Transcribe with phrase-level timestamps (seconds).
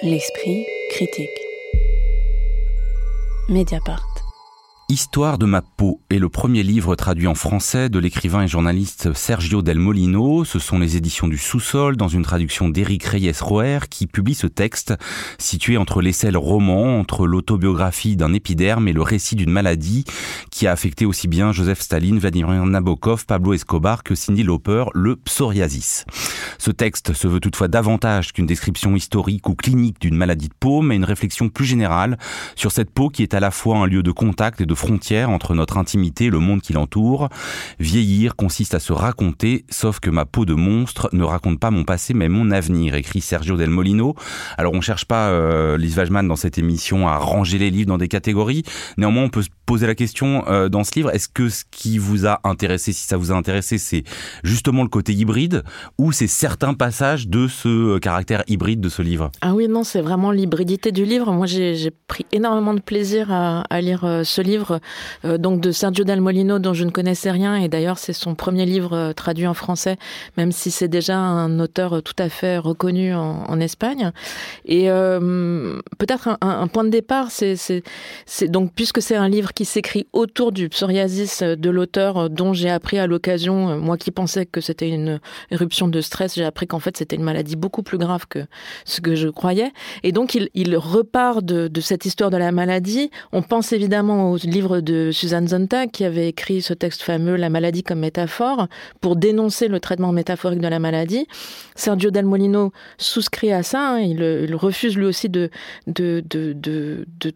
[0.00, 1.28] L'esprit critique.
[3.48, 4.06] Mediapart.
[4.90, 9.12] Histoire de ma peau est le premier livre traduit en français de l'écrivain et journaliste
[9.12, 10.44] Sergio Del Molino.
[10.44, 14.94] Ce sont les éditions du Sous-sol dans une traduction d'Éric Reyes-Roer qui publie ce texte
[15.36, 20.04] situé entre l'essai le roman, entre l'autobiographie d'un épiderme et le récit d'une maladie
[20.58, 25.14] qui a affecté aussi bien Joseph Staline, Vladimir Nabokov, Pablo Escobar que Cindy Lauper, le
[25.14, 26.04] psoriasis.
[26.58, 30.82] Ce texte se veut toutefois davantage qu'une description historique ou clinique d'une maladie de peau,
[30.82, 32.18] mais une réflexion plus générale
[32.56, 35.30] sur cette peau qui est à la fois un lieu de contact et de frontière
[35.30, 37.28] entre notre intimité et le monde qui l'entoure.
[37.78, 41.84] Vieillir consiste à se raconter, sauf que ma peau de monstre ne raconte pas mon
[41.84, 44.16] passé mais mon avenir, écrit Sergio Del Molino.
[44.56, 47.98] Alors on cherche pas, euh, Lise Wajman, dans cette émission à ranger les livres dans
[47.98, 48.64] des catégories.
[48.96, 51.98] Néanmoins, on peut se poser la question euh, dans ce livre, est-ce que ce qui
[51.98, 54.04] vous a intéressé, si ça vous a intéressé, c'est
[54.42, 55.62] justement le côté hybride
[55.98, 59.30] ou c'est certains passages de ce euh, caractère hybride de ce livre?
[59.40, 61.32] Ah oui, non, c'est vraiment l'hybridité du livre.
[61.32, 64.80] Moi, j'ai pris énormément de plaisir à, lire euh, ce livre
[65.24, 67.56] donc de Sergio Del Molino dont je ne connaissais rien.
[67.56, 69.96] Et d'ailleurs c'est son premier livre traduit en français
[70.36, 74.12] même si c'est déjà un auteur tout à fait reconnu en, Espagne.
[74.64, 74.86] Et
[75.98, 77.82] peut-être un, un, point de départ c'est
[78.48, 82.98] donc puisque c'est un livre qui s'écrit autour du psoriasis de l'auteur dont j'ai appris
[82.98, 86.96] à l'occasion moi qui pensais que c'était une éruption de stress j'ai appris qu'en fait
[86.96, 88.46] c'était une maladie beaucoup plus grave que
[88.84, 89.72] ce que je croyais.
[90.02, 93.10] Et donc il, repart de, cette histoire de la maladie.
[93.32, 97.50] On pense évidemment aux livre de Suzanne Zontag qui avait écrit ce texte fameux La
[97.50, 98.68] maladie comme métaphore
[99.00, 101.26] pour dénoncer le traitement métaphorique de la maladie.
[101.74, 105.50] Sergio Del Molino souscrit à ça, hein, il, refuse lui aussi de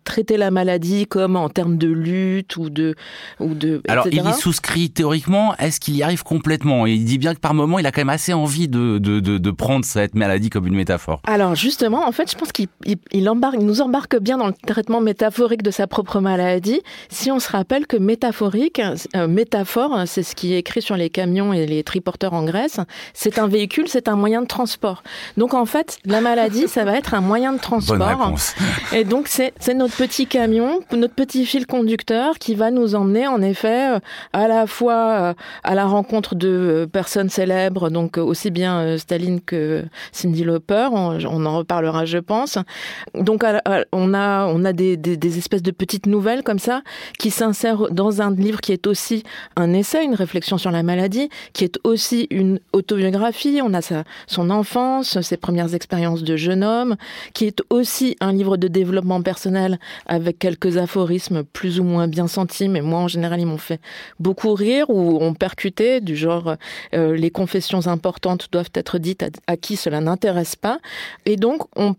[0.04, 2.91] traiter la maladie comme en termes de lutte ou de...
[3.40, 6.86] Ou de Alors il y souscrit théoriquement, est-ce qu'il y arrive complètement?
[6.86, 9.38] Il dit bien que par moment il a quand même assez envie de, de, de,
[9.38, 11.20] de prendre cette maladie comme une métaphore.
[11.26, 14.46] Alors justement, en fait je pense qu'il il, il embarque, il nous embarque bien dans
[14.46, 18.80] le traitement métaphorique de sa propre maladie si on se rappelle que métaphorique,
[19.16, 22.80] euh, métaphore, c'est ce qui est écrit sur les camions et les triporteurs en Grèce,
[23.14, 25.02] c'est un véhicule, c'est un moyen de transport.
[25.36, 28.34] Donc en fait, la maladie, ça va être un moyen de transport.
[28.92, 33.40] Et donc c'est notre petit camion, notre petit fil conducteur qui va nous emmener en
[33.42, 33.98] effet euh,
[34.32, 35.34] à la fois euh,
[35.64, 41.58] à la rencontre de personnes célèbres, donc aussi bien Staline que Cindy Lauper, on, en
[41.58, 42.58] reparlera je pense.
[43.14, 43.44] Donc
[43.92, 46.82] on a, on a des, des, espèces de petites nouvelles comme ça
[47.18, 49.22] qui s'insère dans un livre qui est aussi
[49.56, 53.60] un essai, une réflexion sur la maladie, qui est aussi une autobiographie.
[53.62, 56.96] On a sa, son enfance, ses premières expériences de jeune homme,
[57.34, 62.26] qui est aussi un livre de développement personnel avec quelques aphorismes plus ou moins bien
[62.26, 63.80] sentis, mais moi en général ils m'ont fait
[64.18, 66.56] beaucoup rire ou ont percuté, du genre
[66.94, 70.78] euh, les confessions importantes doivent être dites à, qui cela n'intéresse pas.
[71.26, 71.94] Et donc on,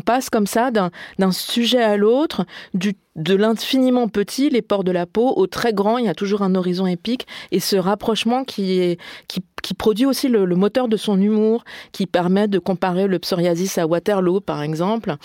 [0.00, 2.44] passe comme ça d'un sujet à l'autre,
[2.74, 6.42] de l'infiniment petit, les pores de la peau, au très grand, il y a toujours
[6.42, 8.98] un horizon épique, et ce rapprochement qui,
[9.78, 14.40] produit aussi le, moteur de son humour, qui permet de comparer le psoriasis à Waterloo,
[14.40, 15.16] par exemple,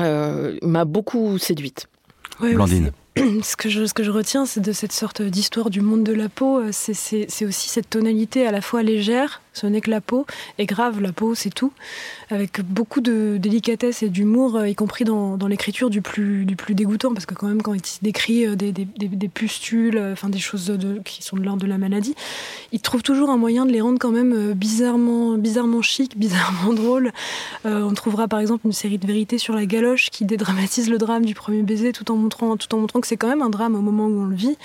[0.00, 1.86] euh, m'a beaucoup séduite.
[2.40, 2.90] Blandine.
[3.42, 6.12] Ce que, je, ce que je retiens, c'est de cette sorte d'histoire du monde de
[6.12, 10.26] la peau, c'est aussi cette tonalité à la fois légère, ce n'est que la peau,
[10.58, 11.72] et grave, la peau, c'est tout,
[12.30, 17.34] avec beaucoup de délicatesse et d'humour, y compris dans, l'écriture du plus, dégoûtant, parce que
[17.34, 21.62] quand même, quand il décrit des, des, pustules, enfin des choses qui sont de l'ordre
[21.62, 22.14] de la maladie,
[22.72, 27.12] il trouve toujours un moyen de les rendre quand même bizarrement, bizarrement chic, bizarrement drôle.
[27.66, 30.98] Euh, on trouvera par exemple une série de vérités sur la galoche qui dédramatise le
[30.98, 33.50] drame du premier baiser tout en montrant, tout en montrant que c'est quand même un
[33.50, 34.56] drame au moment où on le vit.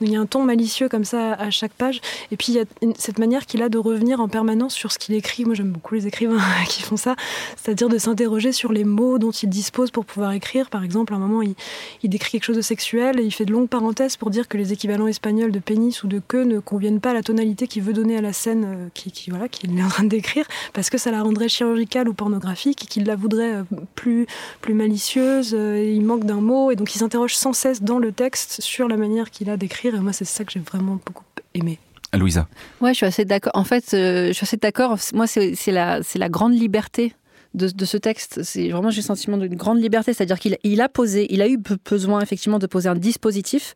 [0.00, 2.00] Il y a un ton malicieux comme ça à chaque page,
[2.30, 2.64] et puis il y a
[2.96, 4.28] cette manière qu'il a de revenir en
[4.68, 5.44] sur ce qu'il écrit.
[5.44, 7.16] Moi, j'aime beaucoup les écrivains qui font ça,
[7.56, 10.70] c'est-à-dire de s'interroger sur les mots dont il dispose pour pouvoir écrire.
[10.70, 11.54] Par exemple, à un moment, il,
[12.02, 14.56] il décrit quelque chose de sexuel et il fait de longues parenthèses pour dire que
[14.56, 17.82] les équivalents espagnols de pénis ou de queue ne conviennent pas à la tonalité qu'il
[17.82, 20.90] veut donner à la scène euh, qui, qui voilà qu'il est en train d'écrire parce
[20.90, 23.62] que ça la rendrait chirurgicale ou pornographique et qu'il la voudrait euh,
[23.94, 24.26] plus
[24.60, 25.54] plus malicieuse.
[25.54, 28.88] Euh, il manque d'un mot et donc il s'interroge sans cesse dans le texte sur
[28.88, 31.24] la manière qu'il a d'écrire et moi c'est ça que j'ai vraiment beaucoup
[31.54, 31.78] aimé.
[32.16, 32.48] Louisa.
[32.80, 33.52] Ouais, je suis assez d'accord.
[33.54, 34.96] En fait, euh, je suis assez d'accord.
[35.12, 37.14] Moi, c'est la, la grande liberté
[37.54, 38.40] de, de ce texte.
[38.42, 41.48] C'est vraiment j'ai le sentiment d'une grande liberté, c'est-à-dire qu'il il a posé, il a
[41.48, 41.58] eu
[41.88, 43.74] besoin effectivement de poser un dispositif.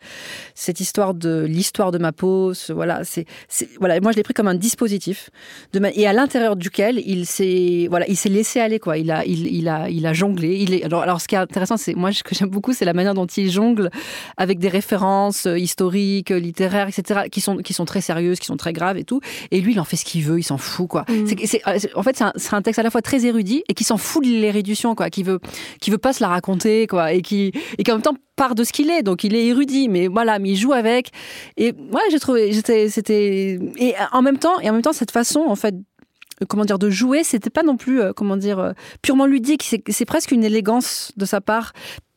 [0.55, 3.27] Cette histoire de l'histoire de ma peau, ce, voilà, c'est
[3.79, 5.31] voilà, moi je l'ai pris comme un dispositif
[5.73, 8.99] de ma, et à l'intérieur duquel il s'est voilà, il s'est laissé aller quoi.
[8.99, 10.57] Il a il, il a il a jonglé.
[10.57, 12.85] Il est alors alors ce qui est intéressant, c'est moi ce que j'aime beaucoup, c'est
[12.85, 13.91] la manière dont il jongle
[14.37, 17.23] avec des références historiques, littéraires, etc.
[17.31, 19.21] qui sont qui sont très sérieuses, qui sont très graves et tout.
[19.51, 21.05] Et lui, il en fait ce qu'il veut, il s'en fout quoi.
[21.09, 21.27] Mmh.
[21.45, 21.63] C'est,
[21.95, 23.97] en fait, c'est un, c'est un texte à la fois très érudit et qui s'en
[23.97, 25.41] fout de l'érudition, quoi, qui veut,
[25.81, 28.55] qui veut pas se la raconter, quoi, et qui, et qui en même temps part
[28.55, 29.03] de ce qu'il est.
[29.03, 31.11] Donc il est érudit, mais voilà, mais il joue avec.
[31.57, 35.11] Et ouais, j'ai trouvé, j'étais, c'était, et en même temps, et en même temps, cette
[35.11, 35.75] façon, en fait,
[36.49, 38.73] comment dire, de jouer, c'était pas non plus, euh, comment dire, euh,
[39.03, 39.77] purement ludique.
[39.89, 41.73] C'est presque une élégance de sa part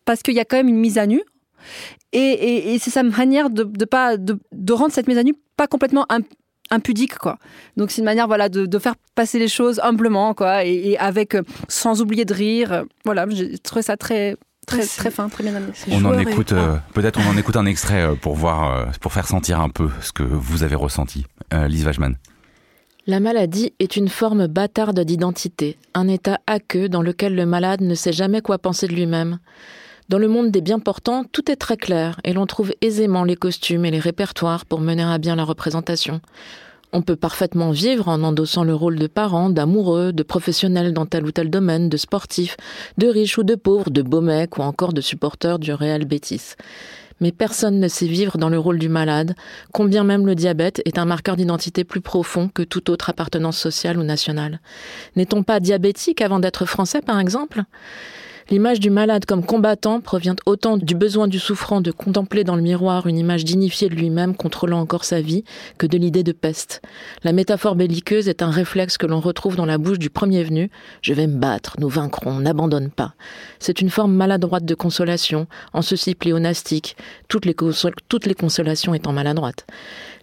[0.05, 1.21] parce qu'il y a quand même une mise à nu.
[2.13, 4.37] Et, c'est sa manière de, pas de,
[4.71, 6.05] rendre cette mise à nu pas complètement
[6.71, 7.37] impudique quoi.
[7.77, 11.43] Donc c'est une manière voilà de, faire passer les choses humblement quoi et, avec euh,
[11.67, 12.83] sans oublier de rire.
[13.05, 14.35] Voilà, j'ai trouvé ça très
[14.67, 15.71] très très fin, très bien amené.
[15.91, 16.53] On en écoute
[16.93, 20.23] peut-être on en écoute un extrait pour voir pour faire sentir un peu ce que
[20.23, 21.25] vous avez ressenti.
[21.51, 22.15] Lise Wajman.
[23.07, 27.93] La maladie est une forme bâtarde d'identité, un état aqueux dans lequel le malade ne
[27.93, 29.37] sait jamais quoi penser de lui-même.
[30.07, 33.35] Dans le monde des bien portants, tout est très clair et l'on trouve aisément les
[33.35, 36.21] costumes et les répertoires pour mener à bien la représentation.
[36.93, 41.25] On peut parfaitement vivre en endossant le rôle de parent, d'amoureux, de professionnel dans tel
[41.25, 42.55] ou tel domaine, de sportif,
[42.99, 46.55] de riche ou de pauvre, de beau mec ou encore de supporter du réel bêtise
[47.21, 49.35] mais personne ne sait vivre dans le rôle du malade,
[49.71, 53.97] combien même le diabète est un marqueur d'identité plus profond que toute autre appartenance sociale
[53.97, 54.59] ou nationale.
[55.15, 57.63] N'est-on pas diabétique avant d'être français, par exemple?
[58.51, 62.61] L'image du malade comme combattant provient autant du besoin du souffrant de contempler dans le
[62.61, 65.43] miroir une image dignifiée de lui-même contrôlant encore sa vie
[65.79, 66.83] que de l'idée de peste.
[67.23, 70.69] La métaphore belliqueuse est un réflexe que l'on retrouve dans la bouche du premier venu.
[71.01, 73.15] Je vais me battre, nous vaincrons, n'abandonne pas.
[73.57, 76.97] C'est une forme maladroite de consolation, en ceci pléonastique,
[77.27, 77.55] toutes les,
[78.09, 79.65] toutes les consolations étant maladroites.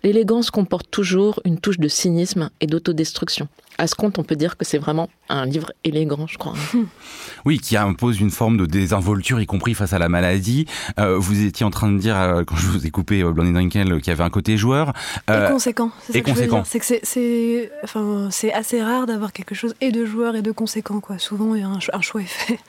[0.04, 3.48] L'élégance comporte toujours une touche de cynisme et d'autodestruction.
[3.82, 6.55] À ce compte, on peut dire que c'est vraiment un livre élégant, je crois.
[7.44, 10.67] Oui, qui impose une forme de désinvolture, y compris face à la maladie.
[11.00, 13.52] Euh, vous étiez en train de dire, euh, quand je vous ai coupé, euh, Blondie
[13.52, 14.93] Drinkel, qu'il y avait un côté joueur.
[15.29, 15.90] et conséquent.
[16.06, 16.62] C'est et conséquent.
[16.64, 20.52] C'est que c'est, enfin, c'est assez rare d'avoir quelque chose et de joueur et de
[20.52, 21.19] conséquent, quoi.
[21.19, 22.61] Souvent, il y a un, un choix est fait.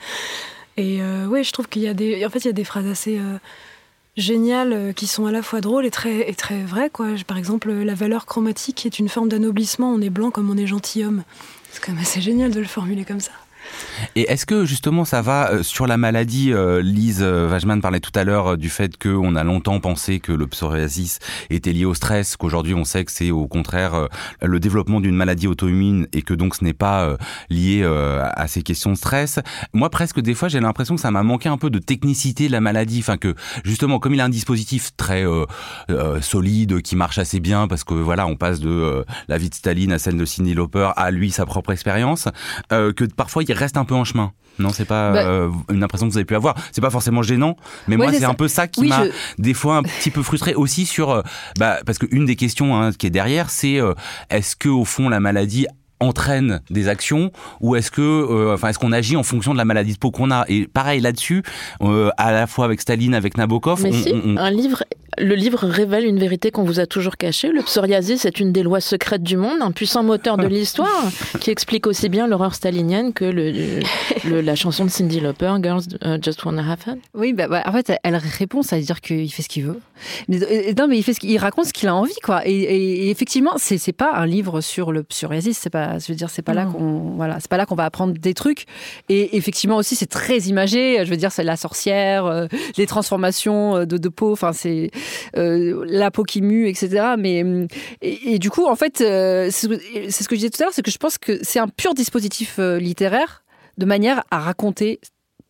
[0.76, 2.88] Et oui, je trouve qu'il y a des, en fait, il y a des phrases
[2.88, 3.20] assez
[4.16, 6.90] géniales euh, qui sont à la fois drôles et très, et très vraies.
[6.90, 7.08] Quoi.
[7.26, 9.92] Par exemple, la valeur chromatique est une forme d'anoblissement.
[9.92, 11.24] On est blanc comme on est gentilhomme.
[11.70, 13.32] C'est quand même assez génial de le formuler comme ça.
[14.16, 18.00] Et est-ce que justement ça va euh, sur la maladie euh, Lise euh, Wajman parlait
[18.00, 21.18] tout à l'heure du fait qu'on a longtemps pensé que le psoriasis
[21.50, 24.08] était lié au stress, qu'aujourd'hui on sait que c'est au contraire
[24.40, 27.16] le développement d'une maladie auto-immune et que donc ce n'est pas
[27.50, 29.40] lié à ces questions de stress.
[29.72, 32.52] Moi presque des fois j'ai l'impression que ça m'a manqué un peu de technicité de
[32.52, 33.34] la maladie, enfin que
[33.64, 35.24] justement comme il a un dispositif très
[36.20, 39.92] solide qui marche assez bien parce que voilà on passe de la vie de Staline
[39.92, 42.28] à celle de Cindy Lauper à lui sa propre expérience,
[42.70, 44.32] que parfois il reste un peu en chemin.
[44.58, 46.54] Non, c'est pas bah- euh, une impression que vous avez pu avoir.
[46.72, 47.56] C'est pas forcément gênant,
[47.88, 49.04] mais moi c'est un peu ça qui m'a
[49.38, 51.22] des fois un petit peu frustré aussi sur, euh,
[51.58, 53.94] bah, parce qu'une des questions hein, qui est derrière, c'est euh,
[54.30, 55.66] est-ce que au fond la maladie
[56.04, 57.30] entraîne des actions
[57.60, 60.30] ou est-ce que enfin est-ce qu'on agit en fonction de la maladie de peau qu'on
[60.30, 60.44] a?
[60.48, 61.42] Et pareil là-dessus
[61.80, 64.84] à la fois avec Staline avec Nabokov Mais si, un livre
[65.18, 67.48] le livre révèle une vérité qu'on vous a toujours cachée.
[67.48, 71.04] Le psoriasis est une des lois secrètes du monde, un puissant moteur de l'histoire
[71.40, 76.18] qui explique aussi bien l'horreur stalinienne que le, la chanson de Cindy Lauper, Girls uh,
[76.20, 76.96] Just Wanna Have Fun.
[77.14, 79.80] Oui, bah, bah, en fait, elle répond, ça veut dire qu'il fait ce qu'il veut.
[80.28, 80.38] Mais,
[80.76, 82.42] non, mais il, fait ce il raconte ce qu'il a envie, quoi.
[82.46, 85.58] Et, effectivement, c'est, c'est pas un livre sur le psoriasis.
[85.58, 87.84] C'est pas, je veux dire, c'est pas là qu'on, voilà, c'est pas là qu'on va
[87.84, 88.66] apprendre des trucs.
[89.08, 91.04] Et effectivement aussi, c'est très imagé.
[91.04, 92.46] Je veux dire, c'est la sorcière, euh,
[92.76, 94.32] les transformations euh, de, de peau.
[94.32, 94.90] Enfin, c'est
[95.36, 97.14] euh, la peau qui mue, etc.
[97.18, 97.44] Mais
[98.02, 100.90] et, du coup, en fait, c'est ce que je disais tout à l'heure, c'est que
[100.90, 103.44] je pense que c'est un pur dispositif littéraire
[103.78, 105.00] de manière à raconter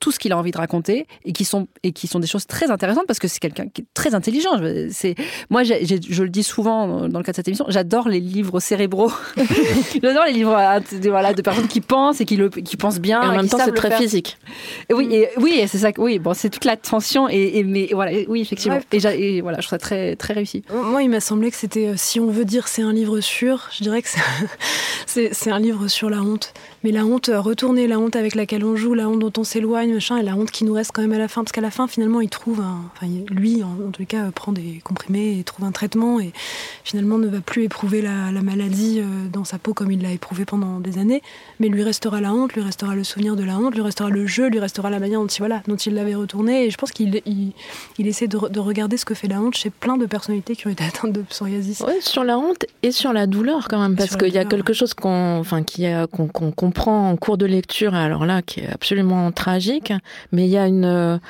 [0.05, 2.47] tout ce qu'il a envie de raconter et qui sont et qui sont des choses
[2.47, 4.51] très intéressantes parce que c'est quelqu'un qui est très intelligent.
[4.91, 5.15] C'est
[5.49, 9.11] moi, je le dis souvent dans le cadre de cette émission, j'adore les livres cérébraux.
[10.03, 10.55] j'adore les livres
[10.93, 13.23] de, voilà de personnes qui pensent et qui le qui pensent bien.
[13.23, 14.37] Et en même temps, c'est très physique.
[14.91, 15.89] Et oui, et, oui, c'est ça.
[15.97, 18.79] Oui, bon, c'est toute la tension et, mais voilà, oui, effectivement.
[18.93, 20.65] Et, voilà, je trouve ça très très réussi.
[20.71, 23.71] Moi, il m'a semblé que c'était, euh, si on veut dire c'est un livre sûr,
[23.75, 24.09] je dirais que
[25.07, 26.53] c'est un livre sur la honte.
[26.85, 29.43] Mais la honte euh, retournée, la honte avec laquelle on joue, la honte dont on
[29.43, 31.63] s'éloigne, machin, et la honte qui nous reste quand même à la fin, parce qu'à
[31.63, 35.45] la fin, finalement, il trouve, enfin, lui, en, tous les cas, prend des comprimés et
[35.45, 36.35] trouve un traitement, et
[36.85, 40.45] finalement ne va plus éprouver la, maladie euh, dans sa peau comme il l'a éprouvé
[40.45, 41.23] pendant des années,
[41.59, 44.27] mais lui restera la honte, lui restera le souvenir de la honte, lui restera le
[44.27, 46.93] jeu, lui restera la manière dont il, voilà, dont il l'avait retourné, et je pense
[46.93, 50.67] qu'il il, essaie de, regarder ce que fait la honte chez plein de personnalités qui
[50.67, 51.83] ont été atteintes de psoriasis.
[51.87, 54.75] Oui, sur la honte et sur la douleur quand même, parce qu'il y a quelque
[54.75, 59.33] chose qu'on, enfin, qui qu'on prend en cours de lecture, alors là, qui est absolument
[59.33, 59.93] tragique,
[60.33, 61.21] mais il y a une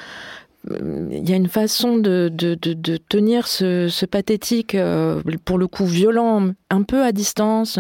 [0.71, 5.67] il y a une façon de, de, de, tenir ce, ce pathétique, euh, pour le
[5.67, 7.79] coup violent, un peu à distance,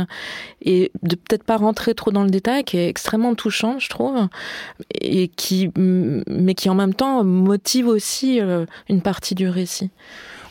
[0.60, 4.28] et de peut-être pas rentrer trop dans le détail, qui est extrêmement touchant, je trouve,
[5.00, 9.90] et qui, mais qui en même temps motive aussi euh, une partie du récit.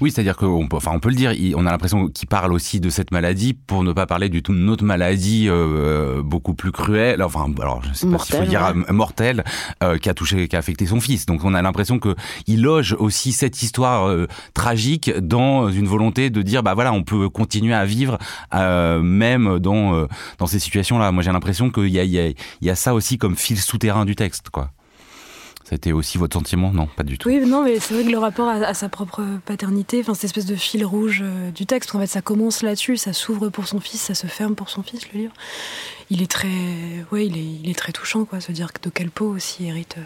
[0.01, 2.79] Oui, c'est-à-dire qu'on peut, enfin, on peut le dire, on a l'impression qu'il parle aussi
[2.79, 7.47] de cette maladie pour ne pas parler d'une autre maladie euh, beaucoup plus cruelle, enfin,
[7.59, 9.43] alors je sais pas s'il faut dire mortelle,
[9.83, 11.25] euh, qui a touché, qui a affecté son fils.
[11.25, 12.15] Donc on a l'impression que
[12.47, 17.03] il loge aussi cette histoire euh, tragique dans une volonté de dire, bah voilà, on
[17.03, 18.17] peut continuer à vivre
[18.53, 20.07] même dans
[20.38, 21.12] dans ces situations-là.
[21.12, 23.35] Moi, j'ai l'impression qu'il y a, il y, a, il y a ça aussi comme
[23.35, 24.71] fil souterrain du texte, quoi.
[25.63, 26.72] C'était aussi votre sentiment?
[26.74, 27.29] Non, pas du tout.
[27.29, 30.46] Oui, non, mais c'est vrai que le rapport à, sa propre paternité, enfin cette espèce
[30.46, 33.67] de fil rouge euh, du texte, parce qu'en fait ça commence là-dessus, ça s'ouvre pour
[33.67, 35.34] son fils, ça se ferme pour son fils, le livre.
[36.10, 36.48] Il est très,
[37.12, 39.98] ouais, il est, il est très touchant, quoi, se dire de quel pot aussi héritent
[39.98, 40.03] euh,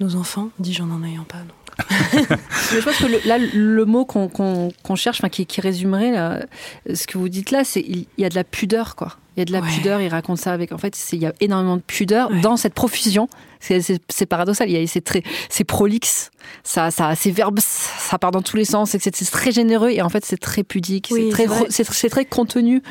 [0.00, 1.38] nos enfants, dis-je en n'en ayant pas.
[2.72, 6.46] je pense que le, là, le mot qu'on cherche, enfin qui, qui résumerait là,
[6.92, 9.16] ce que vous dites là, c'est il y a de la pudeur, quoi.
[9.38, 10.72] Il y a de la pudeur, il raconte ça avec.
[10.72, 13.28] En fait, il y a énormément de pudeur dans cette profusion.
[13.60, 14.68] C'est paradoxal.
[14.88, 16.32] C'est prolixe.
[16.64, 18.96] Ça, ça, c'est verbe, ça part dans tous les sens.
[18.98, 21.12] C'est très généreux et en fait, c'est très pudique.
[21.14, 22.82] c'est très, c'est très contenu.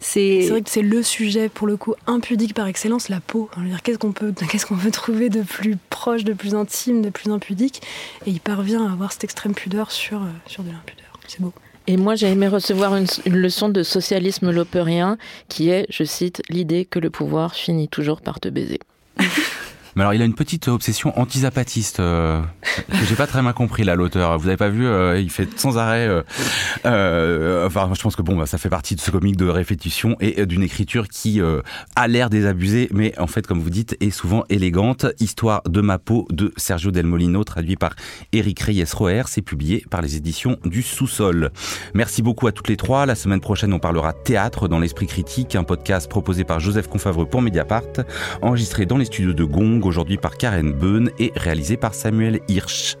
[0.00, 3.48] C'est vrai que c'est le sujet pour le coup impudique par excellence, la peau.
[3.84, 7.30] Qu'est-ce qu'on peut, qu'est-ce qu'on peut trouver de plus proche, de plus intime, de plus
[7.30, 7.82] impudique?
[8.26, 11.20] Et il parvient à avoir cette extrême pudeur sur, euh, sur de l'impudeur.
[11.28, 11.52] C'est beau.
[11.86, 16.86] Et moi, j'ai aimé recevoir une, leçon de socialisme lopérien qui est, je cite, l'idée
[16.86, 18.80] que le pouvoir finit toujours par te baiser.
[19.96, 22.40] Mais alors, il a une petite obsession anti-zapatiste euh,
[22.90, 24.38] que j'ai pas très bien compris là, l'auteur.
[24.38, 26.08] Vous avez pas vu euh, Il fait sans arrêt.
[26.08, 26.22] Euh,
[26.84, 30.16] euh, enfin, je pense que bon, bah, ça fait partie de ce comique de répétition
[30.20, 31.40] et euh, d'une écriture qui
[31.96, 35.06] a l'air désabusée, mais en fait, comme vous dites, est souvent élégante.
[35.20, 37.94] Histoire de ma peau de Sergio Del Molino, traduit par
[38.32, 39.22] Eric Reyes-Roer.
[39.26, 41.50] C'est publié par les éditions du Sous-sol.
[41.94, 43.06] Merci beaucoup à toutes les trois.
[43.06, 47.26] La semaine prochaine, on parlera théâtre dans l'esprit critique, un podcast proposé par Joseph Confavreux
[47.26, 47.82] pour Mediapart,
[48.42, 52.96] enregistré dans les studios de Gong aujourd'hui par Karen Beun et réalisé par Samuel Hirsch.